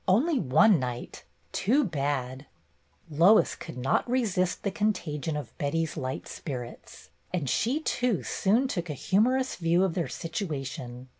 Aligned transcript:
"Only 0.07 0.39
one 0.39 0.79
knight! 0.79 1.25
Too 1.51 1.83
bad!" 1.83 2.47
Lois 3.11 3.55
could 3.55 3.77
not 3.77 4.09
resist 4.09 4.63
the 4.63 4.71
contagion 4.71 5.37
of 5.37 5.55
Betty's 5.59 5.95
light 5.95 6.27
spirits, 6.27 7.11
and 7.31 7.47
she, 7.47 7.81
too, 7.81 8.23
soon 8.23 8.67
took 8.67 8.89
a 8.89 8.95
humor 8.95 9.37
ous 9.37 9.57
view 9.57 9.83
of 9.83 9.93
their 9.93 10.07
situation. 10.09 11.07